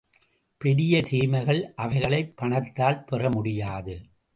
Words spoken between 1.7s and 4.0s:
அவைகளைப் பணத்தால் பெற முடியாது.